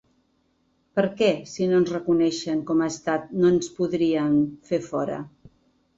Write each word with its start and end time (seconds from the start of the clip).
Perquè 0.99 1.27
si 1.51 1.67
no 1.73 1.77
ens 1.81 1.93
reconeixen 1.95 2.65
com 2.71 2.81
a 2.81 2.89
estat 2.95 3.29
no 3.43 3.53
ens 3.55 3.69
podrien 3.79 4.37
fer 4.71 4.85
fora. 4.91 5.25